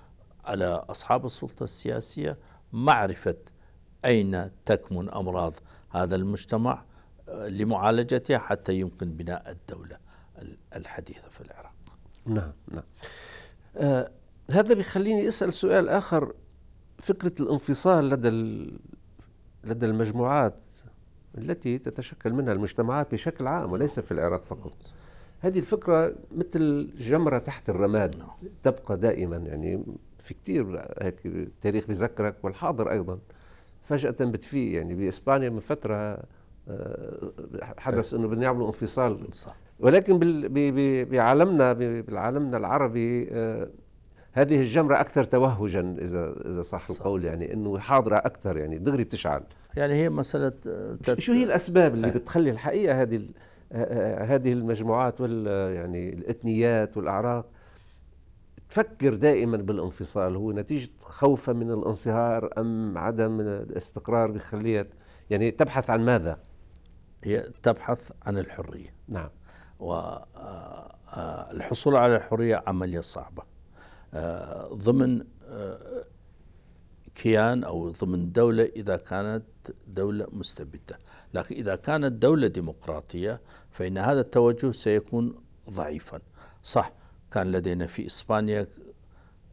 على 0.45 0.67
أصحاب 0.67 1.27
السلطة 1.27 1.65
السياسية 1.65 2.39
معرفة 2.73 3.37
أين 4.05 4.51
تكمن 4.67 5.11
أمراض 5.11 5.55
هذا 5.91 6.17
المجتمع 6.17 6.83
آه، 7.29 7.49
لمعالجتها 7.49 8.39
حتى 8.39 8.75
يمكن 8.75 9.11
بناء 9.11 9.51
الدولة 9.51 9.99
الحديثة 10.77 11.29
في 11.29 11.41
العراق؟ 11.41 11.73
نعم 12.27 12.53
نعم. 12.69 12.85
آه 13.77 14.11
هذا 14.51 14.75
بيخليني 14.75 15.29
أسأل 15.29 15.55
سؤال 15.55 15.89
آخر. 15.89 16.33
فكرة 16.99 17.33
الانفصال 17.41 18.11
لدى 18.11 18.29
لدى 19.65 19.87
المجموعات 19.87 20.55
التي 21.39 21.79
تتشكل 21.79 22.33
منها 22.33 22.53
المجتمعات 22.53 23.13
بشكل 23.13 23.47
عام 23.47 23.73
وليس 23.73 24.01
في 24.01 24.13
العراق 24.13 24.45
فقط 24.45 24.93
هذه 25.41 25.59
الفكرة 25.59 26.15
مثل 26.37 26.91
جمرة 26.99 27.39
تحت 27.39 27.71
الرماد 27.71 28.17
نعم. 28.17 28.29
تبقى 28.63 28.97
دائما 28.97 29.37
يعني 29.37 29.85
في 30.19 30.35
كثير 30.35 30.87
هيك 31.03 31.27
التاريخ 31.27 31.87
بذكرك 31.87 32.35
والحاضر 32.43 32.91
أيضا. 32.91 33.19
فجأة 33.89 34.11
بتفيق. 34.21 34.77
يعني 34.77 34.95
بإسبانيا 34.95 35.49
من 35.49 35.61
فترة 35.61 36.19
آه، 36.69 37.31
حدث 37.79 38.15
إنه 38.15 38.29
بدنا 38.29 38.43
يعملوا 38.43 38.67
انفصال. 38.67 39.35
صح. 39.35 39.57
ولكن 39.79 40.19
بعالمنا 41.11 41.73
بعالمنا 42.03 42.57
العربي 42.57 43.29
آه، 43.33 43.69
هذه 44.33 44.61
الجمرة 44.61 45.01
أكثر 45.01 45.25
توهجا 45.25 45.97
إذا 45.99 46.35
إذا 46.47 46.63
صح, 46.63 46.89
صح. 46.89 46.97
القول. 46.97 47.25
يعني 47.25 47.53
إنه 47.53 47.79
حاضرة 47.79 48.17
أكثر 48.17 48.57
يعني 48.57 48.79
دغري 48.79 49.05
بتشعل. 49.05 49.43
يعني 49.77 49.95
هي 49.95 50.09
مسألة 50.09 50.53
تت... 51.05 51.21
شو 51.21 51.33
هي 51.33 51.45
الأسباب 51.45 51.95
اللي 51.95 52.11
بتخلي 52.11 52.51
الحقيقة 52.51 53.03
هذه 53.03 53.29
هذه 54.19 54.53
المجموعات 54.53 55.21
وال 55.21 55.47
يعني 55.75 56.13
الإثنيات 56.13 56.97
والأعراق 56.97 57.47
تفكر 58.71 59.15
دائما 59.15 59.57
بالانفصال 59.57 60.37
هو 60.37 60.53
نتيجة 60.53 60.91
خوفها 61.03 61.55
من 61.55 61.71
الانصهار 61.71 62.51
أم 62.59 62.99
عدم 62.99 63.41
الاستقرار 63.41 64.31
بخليها 64.31 64.87
يعني 65.31 65.51
تبحث 65.51 65.91
عن 65.91 66.05
ماذا؟ 66.05 66.39
هي 67.25 67.51
تبحث 67.63 68.11
عن 68.23 68.39
الحرية. 68.39 68.95
نعم. 69.09 69.29
والحصول 69.79 71.95
آه، 71.95 71.99
آه، 71.99 72.03
على 72.03 72.17
الحرية 72.17 72.63
عملية 72.67 73.01
صعبة. 73.01 73.43
آه، 74.15 74.69
ضمن 74.75 75.25
كيان 77.15 77.65
أو 77.65 77.91
ضمن 77.91 78.33
دولة 78.33 78.65
إذا 78.65 78.97
كانت 78.97 79.45
دولة 79.87 80.27
مستبدة. 80.33 80.99
لكن 81.35 81.55
إذا 81.55 81.77
كانت 81.77 82.13
دولة 82.13 82.47
ديمقراطية 82.47 83.41
فإن 83.71 83.99
هذا 83.99 84.21
التوجه 84.21 84.71
سيكون 84.71 85.35
ضعيفا. 85.71 86.21
صح. 86.63 86.93
كان 87.33 87.53
لدينا 87.53 87.87
في 87.87 88.07
إسبانيا 88.07 88.67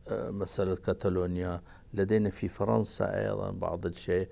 آه، 0.08 0.30
مسألة 0.30 0.76
كاتالونيا 0.76 1.62
لدينا 1.94 2.30
في 2.30 2.48
فرنسا 2.48 3.20
أيضا 3.28 3.52
بعض 3.52 3.86
الشيء 3.86 4.28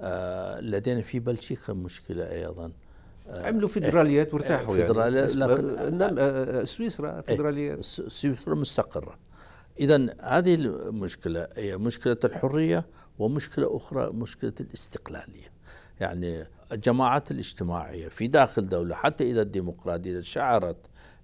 آه، 0.00 0.60
لدينا 0.60 1.00
في 1.02 1.18
بلجيكا 1.18 1.72
مشكلة 1.72 2.30
أيضا. 2.30 2.72
عملوا 3.28 3.68
فيدراليات 3.68 4.34
وارتاحوا 4.34 4.76
يعني. 4.76 4.86
فيدراليات، 4.86 5.24
بس- 5.24 5.36
لكن- 5.36 6.02
آه، 6.02 6.64
سويسرا 6.64 7.20
فيدراليات. 7.20 7.84
سويسرا 7.84 8.54
مستقرة. 8.54 9.18
إذا 9.80 10.06
هذه 10.20 10.54
المشكلة 10.54 11.48
هي 11.56 11.76
مشكلة 11.76 12.16
الحرية 12.24 12.86
ومشكلة 13.18 13.76
أخرى 13.76 14.10
مشكلة 14.12 14.52
الاستقلالية. 14.60 15.52
يعني 16.00 16.46
الجماعات 16.72 17.30
الاجتماعية 17.30 18.08
في 18.08 18.28
داخل 18.28 18.68
دولة 18.68 18.94
حتى 18.94 19.30
إذا 19.30 19.42
الديمقراطية 19.42 20.20
شعرت 20.20 20.76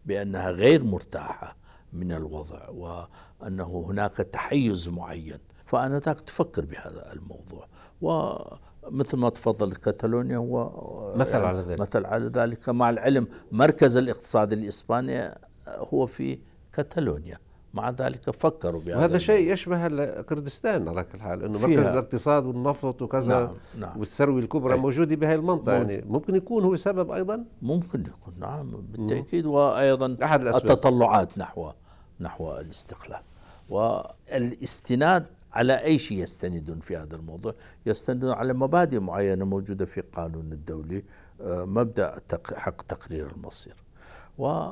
بأنها 0.07 0.51
غير 0.51 0.85
مرتاحة 0.85 1.57
من 1.93 2.13
الوضع 2.13 2.69
وأنه 2.69 3.85
هناك 3.89 4.17
تحيز 4.17 4.89
معين. 4.89 5.39
فأنذاك 5.67 6.21
تفكر 6.21 6.65
بهذا 6.65 7.13
الموضوع. 7.13 7.67
ومثل 8.01 9.17
ما 9.17 9.29
تفضلت 9.29 9.77
كاتالونيا 9.77 10.37
هو 10.37 11.15
مثل 11.17 11.37
على 11.37 11.61
ذلك. 11.61 11.81
مثل 11.81 12.07
على 12.07 12.27
ذلك. 12.27 12.69
مع 12.69 12.91
العلم 12.91 13.27
مركز 13.53 13.97
الاقتصاد 13.97 14.53
الإسباني 14.53 15.35
هو 15.69 16.07
في 16.07 16.39
كاتالونيا. 16.73 17.39
مع 17.75 17.91
ذلك 17.91 18.31
فكروا 18.31 18.81
بهذا 18.81 18.97
وهذا 18.99 19.19
شيء 19.19 19.53
يشبه 19.53 19.89
كردستان 20.23 20.89
على 20.89 21.05
كل 21.05 21.21
حال 21.21 21.45
إنه. 21.45 21.59
مركز 21.59 21.87
الاقتصاد 21.87 22.45
والنفط 22.47 23.03
وكذا 23.03 23.41
نعم، 23.41 23.55
نعم. 23.79 23.99
والثروة 24.01 24.39
الكبرى 24.39 24.75
أي. 24.75 24.79
موجودة 24.81 25.17
بهي 25.17 25.35
المنطقة 25.35 25.79
موجود. 25.79 25.91
يعني 25.91 26.05
ممكن 26.09 26.35
يكون 26.35 26.65
هو 26.65 26.77
سبب 26.77 27.11
أيضا 27.11 27.45
ممكن 27.63 28.01
يكون 28.01 28.35
نعم 28.39 28.71
بالتأكيد 28.71 29.47
وأيضا 29.47 30.17
أحد 30.25 30.41
الأسباب. 30.41 30.71
التطلعات 30.71 31.39
نحو 31.39 31.71
نحو 32.21 32.57
الاستقلال 32.57 33.21
والإستناد 34.31 35.27
على 35.53 35.85
أي 35.85 35.99
شيء 35.99 36.19
يستندون 36.23 36.81
في 36.81 36.97
هذا 36.97 37.17
الموضوع 37.17 37.55
يستندون 37.87 38.33
على 38.33 38.53
مبادئ 38.53 38.99
معينة 38.99 39.45
موجودة 39.45 39.85
في 39.85 40.01
القانون 40.01 40.53
الدولي 40.53 41.05
آه، 41.41 41.65
مبدأ 41.65 42.19
تق- 42.29 42.55
حق 42.55 42.83
تقرير 42.83 43.31
المصير 43.37 43.75
و 44.39 44.71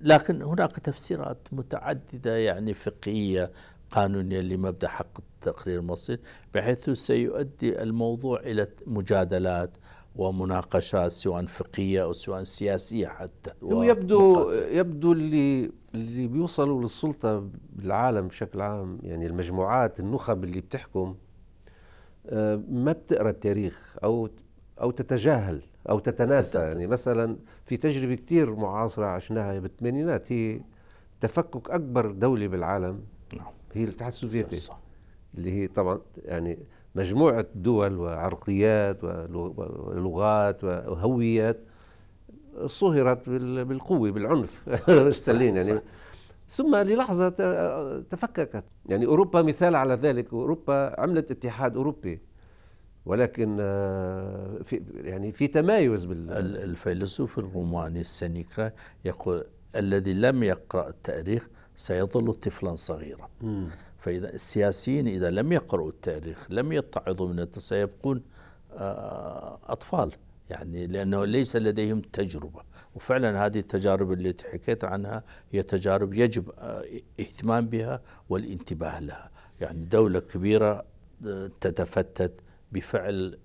لكن 0.00 0.42
هناك 0.42 0.72
تفسيرات 0.78 1.38
متعددة 1.52 2.36
يعني 2.36 2.74
فقهية 2.74 3.50
قانونية 3.90 4.40
لمبدأ 4.40 4.88
حق 4.88 5.18
تقرير 5.42 5.78
المصير 5.78 6.20
بحيث 6.54 6.90
سيؤدي 6.90 7.82
الموضوع 7.82 8.40
إلى 8.40 8.66
مجادلات 8.86 9.70
ومناقشات 10.16 11.12
سواء 11.12 11.46
فقهية 11.46 12.02
أو 12.02 12.12
سواء 12.12 12.42
سياسية 12.44 13.08
حتى. 13.08 13.50
ويبدو 13.62 14.50
يبدو 14.50 15.12
اللي 15.12 15.70
اللي 15.94 16.26
بيوصلوا 16.26 16.82
للسلطة 16.82 17.48
بالعالم 17.72 18.28
بشكل 18.28 18.60
عام 18.60 18.98
يعني 19.02 19.26
المجموعات 19.26 20.00
النخب 20.00 20.44
اللي 20.44 20.60
بتحكم 20.60 21.14
آه، 22.26 22.62
ما 22.68 22.92
بتقرأ 22.92 23.30
التاريخ 23.30 23.96
أو 24.04 24.28
أو 24.80 24.90
تتجاهل. 24.90 25.62
أو 25.88 25.98
تتناسى. 25.98 26.58
يعني 26.58 26.86
مثلا 26.86 27.36
في 27.66 27.76
تجربة 27.76 28.14
كتير 28.14 28.54
معاصرة 28.54 29.06
عشناها 29.06 29.58
بالثمانينات 29.58 30.32
هي 30.32 30.60
تفكك 31.20 31.70
أكبر 31.70 32.10
دولة 32.10 32.46
بالعالم. 32.46 33.00
نعم. 33.36 33.46
هي 33.74 33.84
الاتحاد 33.84 34.12
السوفيتي. 34.12 34.70
اللي 35.38 35.52
هي 35.52 35.68
طبعا 35.68 36.00
يعني 36.24 36.58
مجموعة 36.94 37.46
دول 37.54 37.98
وعرقيات 37.98 39.04
ولغ- 39.04 39.88
ولغات 39.88 40.64
وهويات 40.64 41.60
صهرت 42.66 43.28
بال- 43.28 43.64
بالقوة 43.64 44.10
بالعنف. 44.10 44.68
ستالين 45.10 45.56
يعني 45.56 45.74
صح. 45.76 45.82
ثم 46.48 46.76
للحظة 46.76 47.28
ت- 47.28 48.04
تفككت. 48.10 48.64
يعني 48.86 49.06
أوروبا 49.06 49.42
مثال 49.42 49.74
على 49.76 49.94
ذلك. 49.94 50.32
أوروبا 50.32 51.00
عملت 51.00 51.30
اتحاد 51.30 51.76
أوروبي. 51.76 52.20
ولكن 53.06 53.56
آه، 53.60 54.58
في 54.64 54.82
يعني 55.04 55.32
في 55.32 55.46
تمايز 55.48 56.04
بال 56.04 56.30
ال- 56.30 56.56
الفيلسوف 56.56 57.38
الروماني 57.38 58.04
سينيكا 58.04 58.72
يقول 59.04 59.44
الذي 59.76 60.12
لم 60.14 60.42
يقرأ 60.42 60.88
التاريخ 60.88 61.48
سيظل 61.76 62.34
طفلا 62.34 62.74
صغيرا. 62.74 63.28
فإذا 63.98 64.34
السياسيين 64.34 65.08
إذا 65.08 65.30
لم 65.30 65.52
يقرأوا 65.52 65.88
التاريخ 65.88 66.46
لم 66.50 66.72
يتعظوا 66.72 67.28
من 67.28 67.46
سيبقون 67.52 68.22
آه، 68.72 69.58
أطفال. 69.64 70.12
يعني 70.50 70.86
لأنه 70.86 71.24
ليس 71.24 71.56
لديهم 71.56 72.00
تجربة. 72.00 72.62
وفعلا 72.94 73.46
هذه 73.46 73.58
التجارب 73.58 74.12
التي 74.12 74.48
حكيت 74.48 74.84
عنها 74.84 75.22
هي 75.52 75.62
تجارب 75.62 76.14
يجب 76.14 76.50
آه، 76.58 76.84
إهتمام 77.20 77.66
بها 77.66 78.02
والانتباه 78.28 79.00
لها. 79.00 79.30
يعني 79.60 79.84
دولة 79.84 80.20
كبيرة 80.20 80.84
تتفتت 81.60 82.32
بفعل 82.72 83.38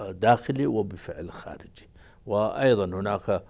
داخلي 0.00 0.66
وبفعل 0.66 1.32
خارجي 1.32 1.88
وأيضا 2.26 2.84
هناك 2.84 3.42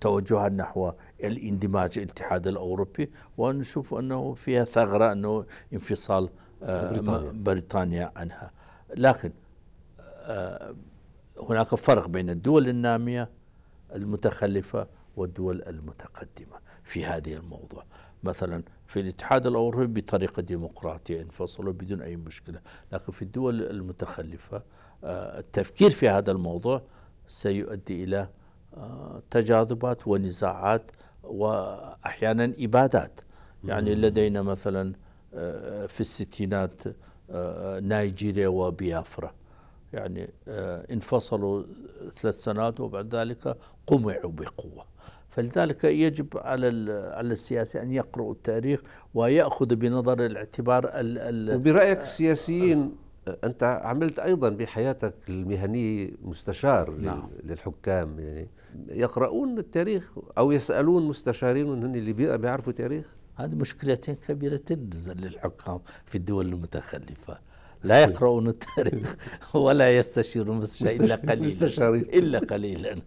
توجهات 0.00 0.52
نحو 0.52 0.92
الاندماج 1.24 1.98
الاتحاد 1.98 2.46
الأوروبي 2.46 3.10
ونشوف 3.38 3.94
أنه 3.94 4.34
فيها 4.34 4.64
ثغرة 4.64 5.12
أنه 5.12 5.44
انفصال 5.72 6.28
آه، 6.62 6.90
بريطانيا. 6.90 7.30
بريطانيا 7.32 8.12
عنها 8.16 8.50
لكن 8.96 9.32
آه، 10.00 10.74
هناك 11.42 11.66
فرق 11.66 12.08
بين 12.08 12.30
الدول 12.30 12.68
النامية 12.68 13.28
المتخلفة 13.94 14.86
والدول 15.18 15.62
المتقدمة 15.62 16.58
في 16.84 17.04
هذه 17.04 17.34
الموضوع. 17.34 17.84
مثلا 18.22 18.62
في 18.86 19.00
الاتحاد 19.00 19.46
الأوروبي 19.46 20.00
بطريقة 20.00 20.42
ديمقراطية 20.42 21.22
انفصلوا 21.22 21.72
بدون 21.72 22.02
أي 22.02 22.16
مشكلة 22.16 22.60
لكن 22.92 23.12
في 23.12 23.22
الدول 23.22 23.62
المتخلفة 23.62 24.62
آه، 25.04 25.38
التفكير 25.38 25.90
في 25.90 26.08
هذا 26.08 26.32
الموضوع 26.32 26.82
سيؤدي 27.28 28.04
إلى 28.04 28.28
آه، 28.76 29.22
تجاذبات 29.30 30.08
ونزاعات 30.08 30.90
وأحيانا 31.22 32.52
إبادات. 32.58 33.20
يعني 33.64 33.94
لدينا 33.94 34.42
مثلا 34.42 34.92
آه، 35.34 35.86
في 35.86 36.00
الستينات 36.00 36.82
نيجيريا 37.82 38.48
وبيافرا 38.48 39.34
يعني 39.92 40.30
انفصلوا 40.92 41.62
ثلاث 42.20 42.34
سنوات 42.34 42.80
وبعد 42.80 43.14
ذلك 43.14 43.56
قمعوا 43.86 44.32
بقوة. 44.32 44.84
فلذلك 45.30 45.84
يجب 45.84 46.26
على 46.34 46.66
على 47.14 47.32
السياسي 47.32 47.82
أن 47.82 47.92
يقرأوا 47.92 48.32
التاريخ 48.32 48.80
ويأخذ 49.14 49.74
بنظر 49.74 50.26
الاعتبار 50.26 50.84
ال 50.84 51.18
ال 51.18 51.54
وبرأيك 51.56 52.00
السياسيين 52.00 52.92
أنت 53.44 53.62
عملت 53.84 54.18
أيضا 54.18 54.48
بحياتك 54.48 55.14
المهنية 55.28 56.10
مستشار 56.22 56.90
نعم. 56.90 57.28
للحكام 57.44 58.20
يعني 58.20 58.48
يقرؤون 58.88 59.58
التاريخ 59.58 60.12
أو 60.38 60.52
يسألون 60.52 61.06
مستشارين 61.08 61.66
هن 61.84 61.94
اللي 61.94 62.12
بي- 62.12 62.36
بيعرفوا 62.38 62.72
تاريخ 62.72 63.06
هذه 63.36 63.54
مشكلتين 63.54 64.14
كبيرتين 64.14 64.90
للحكام 65.06 65.80
في 66.06 66.14
الدول 66.18 66.46
المتخلفة 66.48 67.38
لا 67.84 68.00
يقرؤون 68.00 68.48
التاريخ 68.48 69.16
ولا 69.56 69.96
يستشيرون 69.96 70.56
مستشار 70.56 70.90
إلا 70.90 71.14
قليلا. 71.14 71.98
إلا 72.18 72.38
قليلا. 72.52 72.98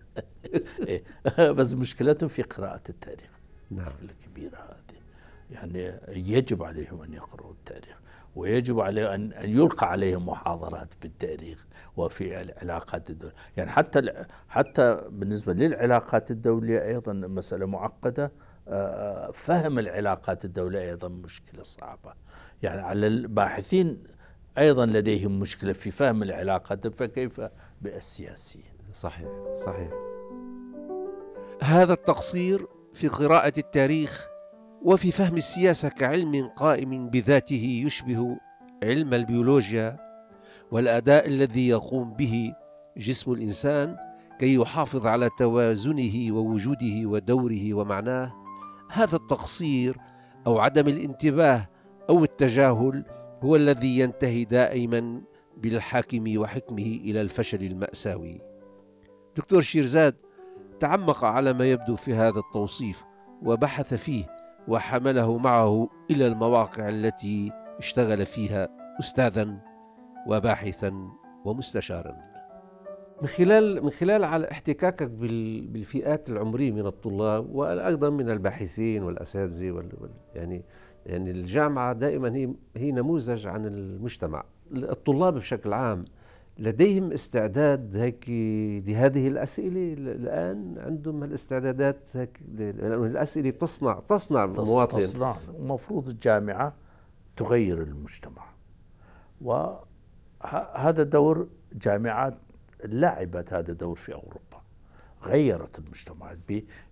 إيه. 0.88 1.04
بس 1.52 1.74
مشكلتهم 1.74 2.30
في 2.30 2.42
قراءة 2.42 2.82
التاريخ. 2.90 3.30
نعم. 3.72 3.92
الكبيرة 4.02 4.58
هذه. 4.58 4.98
يعني 5.52 5.94
يجب 6.10 6.64
عليهم 6.64 7.02
أن 7.02 7.14
يقرأوا 7.14 7.52
التاريخ 7.52 8.02
ويجب 8.36 8.80
عليه 8.80 9.16
أن 9.16 9.32
يلقى 9.44 9.92
عليهم 9.92 10.26
محاضرات 10.30 10.94
بالتاريخ 11.02 11.66
وفي 11.98 12.42
العلاقات 12.42 13.10
الدولية. 13.10 13.36
يعني 13.58 13.70
حتى 13.72 14.24
حتى 14.50 15.02
بالنسبة 15.10 15.54
للعلاقات 15.54 16.32
الدولية 16.32 16.86
أيضا 16.88 17.14
مسألة 17.14 17.66
معقدة. 17.66 18.32
آه، 18.68 19.32
فهم 19.32 19.80
العلاقات 19.80 20.46
الدولية 20.46 20.90
أيضا 20.90 21.08
مشكلة 21.08 21.64
صعبة. 21.64 22.14
يعني 22.64 22.82
على 22.82 23.08
الباحثين 23.08 24.04
أيضا 24.58 24.86
لديهم 24.86 25.40
مشكلة 25.40 25.74
في 25.74 25.92
فهم 25.92 26.24
العلاقات 26.24 26.88
فكيف 26.88 27.42
بالسياسيين؟ 27.82 28.74
صحيح 28.94 29.30
صحيح. 29.66 29.90
هذا 31.62 31.94
التقصير 31.94 32.68
في 32.94 33.08
قراءة 33.08 33.54
التاريخ 33.58 34.28
وفي 34.82 35.12
فهم 35.12 35.38
السياسة 35.38 35.90
كعلم 35.90 36.48
قائم 36.48 37.10
بذاته 37.10 37.84
يشبه 37.86 38.38
علم 38.84 39.14
البيولوجيا 39.14 39.98
والأداء 40.72 41.28
الذي 41.28 41.68
يقوم 41.68 42.14
به 42.14 42.54
جسم 42.98 43.32
الإنسان 43.32 43.96
كي 44.40 44.56
يحافظ 44.56 45.08
على 45.08 45.30
توازنه 45.38 46.36
ووجوده 46.36 47.06
ودوره 47.06 47.74
ومعناه. 47.74 48.34
هذا 48.92 49.16
التقصير 49.16 49.98
أو 50.48 50.60
عدم 50.60 50.88
الانتباه 50.88 51.68
أو 52.10 52.24
التجاهل 52.24 53.06
هو 53.44 53.56
الذي 53.56 54.00
ينتهي 54.00 54.44
دائما 54.44 55.22
بالحاكم 55.58 56.38
وحكمه 56.38 57.00
إلى 57.04 57.22
الفشل 57.22 57.64
المأساوي. 57.64 58.42
دكتور 59.38 59.62
شيرزاد 59.62 60.16
تعمق 60.80 61.26
على 61.26 61.54
ما 61.54 61.72
يبدو 61.72 61.96
في 61.96 62.14
هذا 62.14 62.40
التوصيف 62.40 63.04
وبحث 63.44 63.94
فيه 63.94 64.26
وحمله 64.68 65.38
معه 65.38 65.90
إلى 66.12 66.28
المواقع 66.28 66.90
التي 66.90 67.52
اشتغل 67.80 68.26
فيها 68.26 68.68
استاذا 69.00 69.58
وباحثا 70.28 71.10
ومستشارا. 71.46 72.32
من 73.22 73.28
خلال 73.28 73.84
من 73.84 73.90
خلال 73.90 74.24
على 74.24 74.52
احتكاكك 74.52 75.04
بالفئات 75.04 76.30
العمرية 76.30 76.72
من 76.72 76.86
الطلاب 76.86 77.56
وأيضا 77.56 78.10
من 78.10 78.30
الباحثين 78.30 79.04
والأساتذة 79.04 79.72
وال 79.72 79.90
يعني 80.36 80.64
يعني 81.06 81.32
الجامعة 81.32 81.94
دائما 81.94 82.36
هي 82.36 82.50
هي 82.76 82.92
نموذج 82.92 83.48
عن 83.48 83.66
المجتمع. 83.66 84.44
الطلاب 84.72 85.34
بشكل 85.34 85.74
عام 85.74 86.06
لديهم 86.60 87.12
استعداد 87.12 87.96
هيك 87.96 88.30
لهذه 88.88 89.28
الأسئلة 89.28 89.94
الآن 89.94 90.76
عندهم 90.78 91.24
الاستعدادات 91.24 92.18
هيك 92.18 92.40
لأنه 92.56 93.06
الأسئلة 93.06 93.50
تصنع 93.50 94.00
تصنع 94.10 94.44
المواطن 94.44 95.00
تصنع. 95.00 95.38
المفروض 95.60 96.08
الجامعة 96.08 96.74
تغير 97.38 97.82
المجتمع. 97.82 98.46
وهذا 99.42 101.04
دور 101.04 101.48
جامعات 101.74 102.38
لعبت 102.86 103.54
هذا 103.54 103.72
الدور 103.72 103.96
في 103.96 104.14
أوروبا. 104.14 104.62
غيرت 105.24 105.80
المجتمعات 105.80 106.38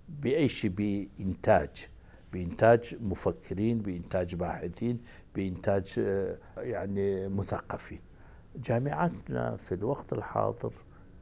بأي 0.10 0.48
شيء؟ 0.48 0.72
بإنتاج. 0.72 1.88
بإنتاج 2.34 2.96
مفكرين 3.02 3.78
بإنتاج 3.78 4.36
باحثين 4.36 5.00
بإنتاج 5.36 5.94
آه، 6.00 6.38
يعني 6.58 7.30
مثقفين. 7.30 8.02
جامعاتنا 8.56 9.56
في 9.56 9.76
الوقت 9.76 10.14
الحاضر 10.14 10.74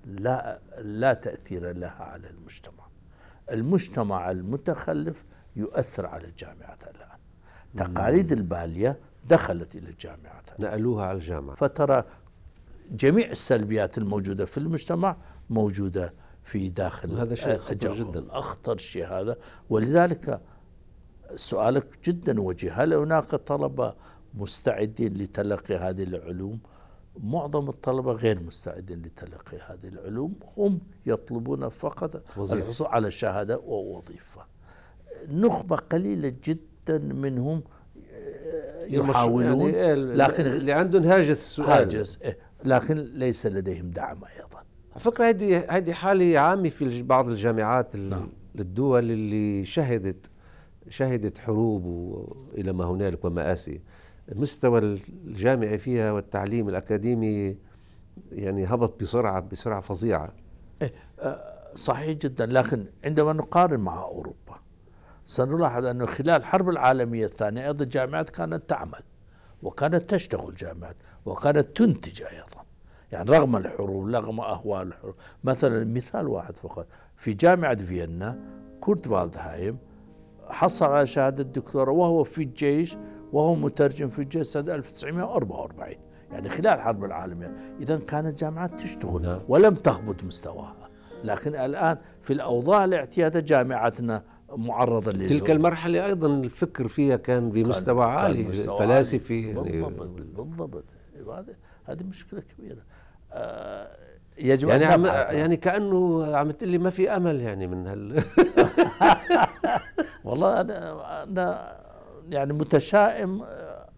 لا 0.06 0.60
لا 0.78 1.14
تأثير 1.14 1.72
لها 1.72 2.04
على 2.04 2.30
المجتمع. 2.30 2.88
المجتمع 3.52 4.32
المتخلف 4.32 5.24
يؤثر 5.56 6.06
على 6.06 6.26
الجامعات 6.26 6.84
الآن. 6.84 7.18
تقاليد 7.78 8.32
البالية 8.32 9.00
دخلت 9.30 9.76
إلى 9.76 9.90
الجامعات 9.90 10.60
نقلوها 10.60 11.06
على 11.06 11.18
الجامعة. 11.18 11.56
فترى 11.56 12.04
جميع 12.92 13.30
السلبيات 13.30 13.98
الموجودة 13.98 14.46
في 14.46 14.58
المجتمع 14.58 15.18
موجودة 15.50 16.14
في 16.44 16.70
داخل 16.70 17.12
هذا 17.12 17.36
شيء 17.36 17.58
خطر 17.58 17.94
جدا. 17.94 18.26
أخطر 18.30 18.78
شيء 18.78 19.06
هذا. 19.06 19.38
ولذلك 19.70 20.42
سؤالك 21.36 21.86
جدا 22.06 22.42
وجيه. 22.42 22.84
هل 22.84 22.94
هناك 22.94 23.26
طلبة 23.26 23.94
مستعدين 24.34 25.14
لتلقي 25.14 25.76
هذه 25.76 26.04
العلوم؟ 26.04 26.60
معظم 27.24 27.70
الطلبة 27.70 28.12
غير 28.12 28.40
مستعدين 28.40 29.02
لتلقي 29.02 29.58
هذه 29.58 29.88
العلوم. 29.88 30.34
هم 30.58 30.80
يطلبون 31.06 31.70
فقط 31.70 32.22
الحصول 32.38 32.88
على 32.88 33.12
شهادة 33.12 33.58
ووظيفة. 33.58 34.42
نخبة 35.32 35.76
قليلة 35.76 36.34
جدا 36.44 36.98
منهم 36.98 37.64
يحاولون 38.90 39.74
يعني 39.74 39.96
لكن 39.96 40.46
اللي 40.46 40.72
عندهم 40.72 41.04
هاجس 41.04 41.30
السؤال. 41.30 41.70
هاجس 41.70 42.22
إيه. 42.22 42.38
لكن 42.66 42.96
ليس 42.96 43.46
لديهم 43.46 43.90
دعم 43.90 44.18
أيضا. 44.24 44.64
على 44.92 45.00
فكرة 45.00 45.30
هذه 45.30 45.66
هذه 45.70 45.92
حالة 45.92 46.40
عامة 46.40 46.70
في 46.70 47.02
بعض 47.04 47.28
الجامعات 47.30 47.96
نعم. 47.96 48.30
الدول 48.60 49.12
اللي 49.12 49.66
شهدت 49.66 50.30
شهدت 50.90 51.38
حروب 51.38 51.86
إلى 52.58 52.74
ما 52.74 52.86
هنالك 52.86 53.26
ومآسي 53.26 53.82
المستوى 54.32 54.80
الجامعي 55.26 55.78
فيها 55.78 56.12
والتعليم 56.12 56.70
الأكاديمي 56.70 57.58
يعني 58.32 58.66
هبط 58.66 59.02
بسرعة 59.02 59.40
بسرعة 59.40 59.82
فظيعة. 59.82 60.34
إيه 60.82 60.94
آه، 61.20 61.58
صحيح 61.76 62.18
جدا. 62.18 62.46
لكن 62.46 62.86
عندما 63.06 63.34
نقارن 63.34 63.80
مع 63.80 64.02
أوروبا 64.04 64.60
سنلاحظ 65.26 65.86
أنه 65.86 66.06
خلال 66.06 66.30
الحرب 66.30 66.70
العالمية 66.70 67.26
الثانية 67.26 67.68
أيضا 67.68 67.84
الجامعات 67.84 68.30
كانت 68.30 68.70
تعمل 68.70 69.02
وكانت 69.64 70.10
تشتغل 70.10 70.56
جامعات 70.56 70.96
وكانت 71.26 71.78
تنتج 71.78 72.22
أيضا. 72.24 72.66
يعني 73.12 73.32
رغم 73.32 73.56
الحروب 73.56 74.08
رغم 74.08 74.40
أهوال 74.40 74.88
الحروب. 74.88 75.16
مثلا 75.44 75.86
مثال 75.86 76.28
واحد 76.28 76.56
فقط. 76.56 76.88
في 77.18 77.34
جامعة 77.34 77.76
فيينا 77.76 78.40
كورت 78.82 79.08
فالدهايم 79.08 79.78
حصل 80.50 80.86
على 80.86 81.06
شهادة 81.06 81.44
دكتوراه 81.44 81.92
وهو 81.92 82.24
في 82.24 82.44
الجيش 82.44 82.98
وهو 83.34 83.56
مترجم 83.56 84.10
في 84.10 84.20
الجيش 84.20 84.48
سنة 84.48 84.76
1944 84.76 85.96
يعني 86.32 86.50
خلال 86.50 86.68
الحرب 86.68 87.06
العالميه 87.06 87.76
اذا 87.82 87.98
كانت 87.98 88.28
الجامعات 88.28 88.82
تشتغل 88.82 89.22
نعم. 89.22 89.40
ولم 89.48 89.76
تهبط 89.76 90.24
مستواها. 90.24 90.90
لكن 91.24 91.56
الآن 91.56 91.98
في 92.22 92.34
الأوضاع 92.34 92.86
الاعتياديه 92.86 93.40
جامعاتنا 93.40 94.24
معرضة 94.50 95.12
للذوق. 95.12 95.30
تلك 95.40 95.52
المرحلة 95.52 96.06
أيضا 96.06 96.28
الفكر 96.28 96.88
فيها 96.88 97.16
كان 97.16 97.50
بمستوى 97.50 98.06
كان 98.06 98.14
عالي 98.14 98.44
مستوى 98.44 98.78
فلاسفي 98.78 99.48
يعني 99.48 99.82
بالضبط 99.82 100.84
بالضبط. 101.16 101.56
هذه 101.86 102.04
مشكلة 102.04 102.42
كبيرة. 102.42 102.82
آه 103.32 104.07
يجب 104.40 104.70
يعني 104.70 104.86
عم 104.86 105.06
يعني. 105.06 105.58
كأنه 105.58 106.26
عم 106.36 106.52
تقول 106.52 106.70
لي 106.70 106.78
ما 106.78 106.90
في 106.90 107.10
أمل 107.10 107.42
يعني 107.42 107.68
من 107.68 107.88
هال 107.88 108.24
والله 110.26 110.62
أنا 110.62 111.24
أنا 111.24 111.78
يعني 112.30 112.54
متشائم 112.54 113.42
آه، 113.42 113.90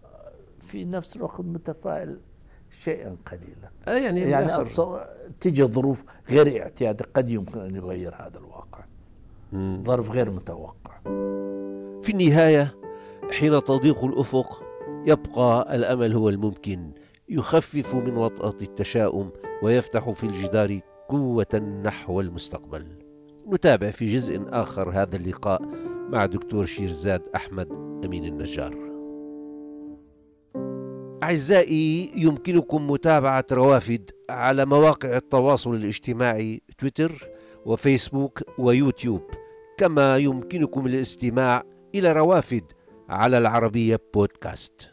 في 0.60 0.84
نفس 0.84 1.16
الوقت 1.16 1.40
متفائل 1.40 2.18
شيئا 2.70 3.16
قليلا. 3.26 3.70
آه 3.88 3.98
يعني 3.98 4.20
يعني 4.20 4.66
تيجي 5.40 5.64
ظروف 5.64 6.04
غير 6.28 6.62
اعتياديه 6.62 7.04
قد 7.14 7.30
يمكن 7.30 7.60
أن 7.60 7.76
يغير 7.76 8.14
هذا 8.14 8.38
الواقع. 8.38 8.84
ظرف 9.84 10.10
غير 10.10 10.30
متوقع. 10.30 11.00
في 12.02 12.10
النهاية 12.12 12.74
حين 13.30 13.64
تضيق 13.64 14.04
الأفق 14.04 14.62
يبقى 15.06 15.76
الأمل 15.76 16.12
هو 16.12 16.28
الممكن 16.28 16.90
يخفف 17.28 17.94
من 17.94 18.16
وطأة 18.16 18.56
التشاؤم 18.62 19.30
ويفتح 19.62 20.10
في 20.10 20.24
الجدار 20.24 20.80
قوة 21.08 21.80
نحو 21.84 22.20
المستقبل. 22.20 22.86
نتابع 23.48 23.90
في 23.90 24.14
جزء 24.14 24.42
آخر 24.48 24.90
هذا 24.90 25.16
اللقاء 25.16 25.62
مع 26.08 26.26
دكتور 26.26 26.66
شيرزاد 26.66 27.22
أحمد 27.34 27.68
أمين 28.04 28.24
النجار. 28.24 28.90
أعزائي 31.22 32.12
يمكنكم 32.16 32.90
متابعة 32.90 33.44
روافد 33.52 34.10
على 34.30 34.64
مواقع 34.66 35.16
التواصل 35.16 35.74
الاجتماعي 35.74 36.62
تويتر 36.78 37.28
وفيسبوك 37.66 38.42
ويوتيوب 38.58 39.22
كما 39.78 40.16
يمكنكم 40.16 40.86
الاستماع 40.86 41.62
إلى 41.94 42.12
روافد 42.12 42.64
على 43.08 43.38
العربية 43.38 44.00
بودكاست 44.14 44.90